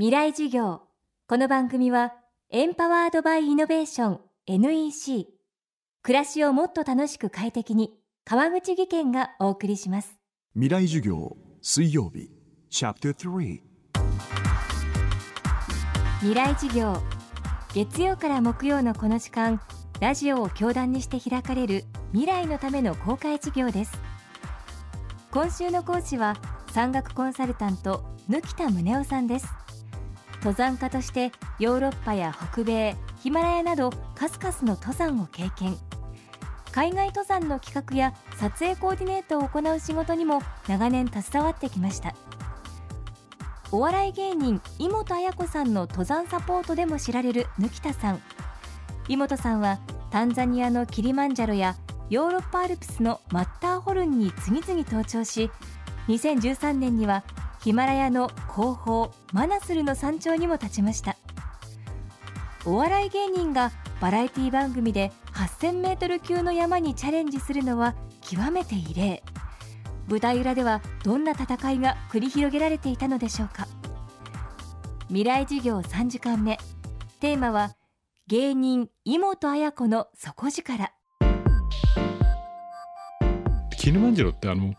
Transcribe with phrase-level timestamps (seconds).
[0.00, 0.80] 未来授業。
[1.28, 2.14] この番組は
[2.48, 5.26] エンパワードバイイノベーション NEC
[6.02, 7.92] 暮らしをもっと楽しく快適に
[8.24, 10.18] 川口義賢がお送りします。
[10.54, 12.30] 未来授業水曜日
[12.70, 13.60] チャプター3
[16.20, 16.96] 未来授業。
[17.74, 19.60] 月曜から木曜のこの時間
[20.00, 23.92] ラジオを教壇にして開かれる未来のための公開授業です。
[25.30, 26.38] 今週の講師は
[26.72, 29.59] 山岳コンサルタント貫田宗夫さんです
[30.40, 35.76] 登山家としてヨーロッパや北米ヒマラヤなど数々の登山を経験。
[36.72, 42.14] 海外登山の企画や撮影コーディネートを行う仕事にも長年携わってきました。
[43.72, 48.22] お笑い芸人井本彩子さんの登山サポートでも知られる貫田さん。
[49.08, 49.78] 井本さんは
[50.10, 51.76] タンザニアのキリマンジャロや
[52.08, 55.50] ヨーロッパアルプスのマッターホルンに次々登頂し
[56.08, 57.22] 2013年には
[57.62, 61.16] ヒマラヤの後方マナスルの山頂にも立ちました。
[62.64, 69.22] お笑い芸人がバラエティ番組で8000メートル級の山にチャレンジするのは極めて異例。
[70.08, 73.68] 舞台裏ではどんな戦いが繰り広げられていたのでしょうか。
[75.08, 76.58] 未来授業3時間目。
[77.20, 77.76] テーマは
[78.26, 80.92] 芸人井本彩子の底力。
[83.80, 84.74] キルマンジロってあの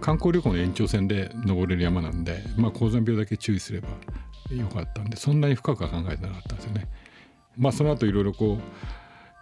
[0.00, 3.86] 観光旅行の延長線で登れる山なんで、まあ、高山病だけ注意すれば
[4.50, 6.88] よかったんでそんなに深くは考えてなかったんですよね。
[7.56, 8.58] まあ、その後いろいろこ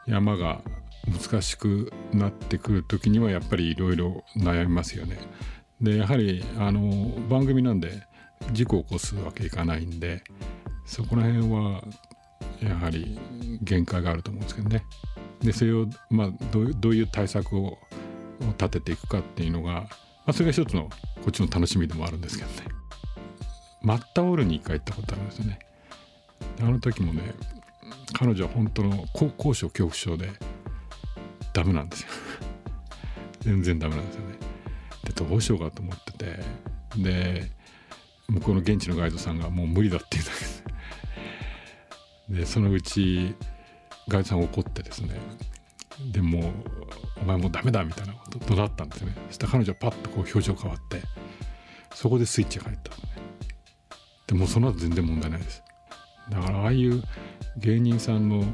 [0.06, 0.61] う山が
[1.06, 5.17] 難しくなってくる時にはやっぱりいろいろ悩みますよね。
[5.81, 8.03] でやはりあの番組なんで
[8.53, 10.23] 事故を起こすわけいかないんで
[10.84, 11.83] そこら辺は
[12.62, 13.19] やはり
[13.62, 14.84] 限界があると思うんですけどね。
[15.41, 17.78] でそれを、まあ、どうどういう対策を
[18.48, 19.86] 立てていくかっていうのが
[20.30, 22.69] まあ、それが一つのこっちの楽しみでもあるんですけどね。
[23.82, 25.58] マッタオールに一回行ったことあるんですよね。
[26.60, 27.34] あの時もね
[28.12, 30.30] 彼女は本当の高所恐怖症で
[31.52, 32.08] ダメなんですよ。
[33.41, 34.37] 全然ダメなんですよね。
[35.04, 36.41] でどうしようかと思ってて。
[36.97, 37.50] で
[38.28, 40.32] 向こうの現地のガイドさんがもう無理だって言うんだ
[42.28, 43.34] けどでそのうち
[44.09, 45.20] ガイドさん怒ってですね
[46.12, 46.53] でも
[47.21, 49.16] お前もうダメだみたいなこと怒鳴ったんですよね。
[49.28, 51.03] そしたら彼女はパッとこう表情変わって
[51.94, 52.93] そこでスイッチが入った
[54.27, 55.62] でもその後全然問題ないです。
[56.31, 57.03] だからああいう
[57.56, 58.44] 芸人さんの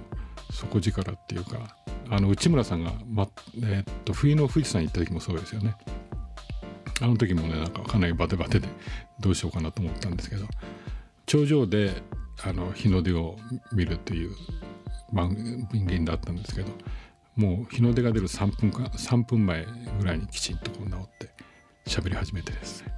[0.50, 1.76] 底力っていうか
[2.08, 5.76] あの内村さんが、まえー、っと冬の富士山行った時もそうですよね。
[7.00, 8.68] あの時もねなんかかなりバテバテで
[9.20, 10.46] どうしようかなと思ったんですけど
[11.26, 11.92] 頂上で
[12.42, 13.36] あの日の出を
[13.72, 14.30] 見るという
[15.12, 15.36] 番
[15.70, 16.68] 組だったんですけど
[17.36, 19.66] もう日の出が出る3分か3分前
[20.00, 21.30] ぐらいにきちんとこう治って
[21.86, 22.92] 喋り始めてですね。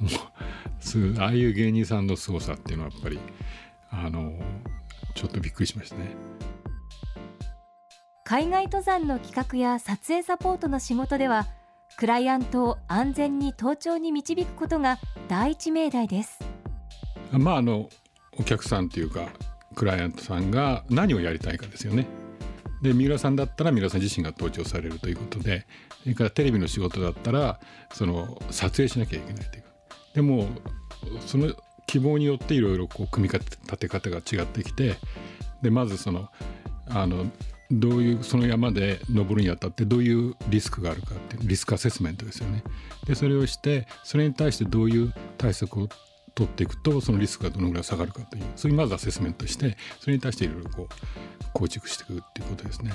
[0.00, 3.18] もうああいう芸人さんの凄さっていうのはやっぱり
[3.90, 4.32] あの
[5.14, 6.10] ちょっとびっくりしましたね。
[8.24, 11.48] 海外登山の企画や撮影サポートの仕事では
[11.96, 16.38] クライアントを安全に登頂に導くことが第一命題です。
[17.32, 17.88] まああの
[18.38, 19.28] お客さんというか
[19.74, 22.06] クライアントさんが何をやりたいかですよね
[22.82, 25.66] で三浦さんだったら三浦さん自身が登場されるということで
[26.02, 27.60] それからテレビの仕事だったら
[27.92, 29.64] その撮影しなきゃいけないという
[30.14, 30.48] でも
[31.26, 31.52] その
[31.86, 34.96] 希望によっていろいろ組み立て方が違ってきて
[35.62, 36.28] でまずその
[36.88, 37.26] あの
[37.70, 42.64] どういうその山で登るにあたってどういうリスクがあるかっていうリスクアセスメントですよね。
[43.06, 45.88] でそれをしてそれに対してどういう対策を
[46.34, 52.92] 取っていくとそのリスクがどのぐらい下がるかというそれにまずアセスメントしてそれに対していろいろこう構築していくっていうことですね。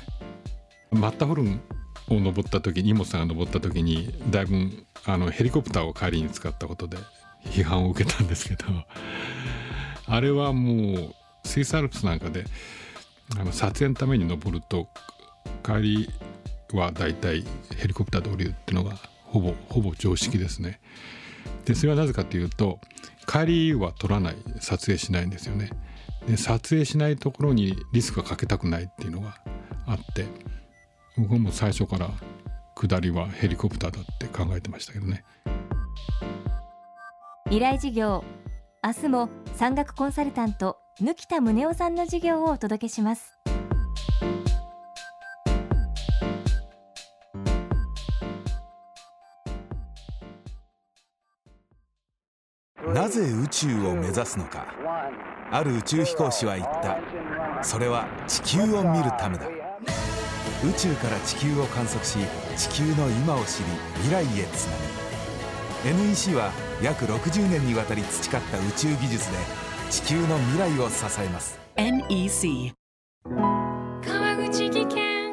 [0.91, 1.61] マッタホルン
[2.09, 6.97] を登った時に荷物さんが登った時にだいぶあのヘリコプターを帰りに使ったことで
[7.45, 8.65] 批判を受けたんですけど
[10.07, 12.45] あれはもうスイスアルプスなんかで
[13.39, 14.87] あの撮影のために登ると
[15.63, 16.09] 帰り
[16.73, 17.43] はだいたい
[17.75, 20.79] ヘリコプターで降りるっていうのがほぼほぼ常識ですね。
[21.65, 22.79] でそれはなぜかというと
[23.27, 25.69] 帰りは撮らない撮影しないんですよね。
[26.27, 29.37] で撮影しないところにリスクはかけたくないっていうのが
[29.85, 30.25] あって
[31.17, 32.09] 僕も最初から
[32.75, 35.23] 下りはヘリコプターだって考えてましたけどね
[37.45, 38.23] 未来事業
[38.83, 43.37] 明日も山岳コンサルタント貫田宗夫さんの授業をお届けします
[52.93, 54.65] なぜ宇宙を目指すのか。
[55.51, 56.99] ある宇宙飛行士は言った。
[57.63, 59.47] それは地球を見るためだ。
[59.47, 62.19] 宇宙から地球を観測し
[62.55, 63.65] 地球の今を知り
[63.95, 64.77] 未来へつな
[65.83, 65.97] ぐ。
[66.03, 66.51] NEC は
[66.81, 69.37] 約60年にわたり培った宇宙技術で
[69.89, 71.59] 地球の未来を支えます。
[71.75, 72.73] NEC
[74.03, 75.25] 川口技研。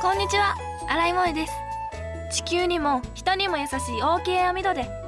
[0.00, 0.54] こんにちは。
[0.88, 1.52] 新井萌です。
[2.30, 5.07] 地球にも人にも優しい OK 網戸で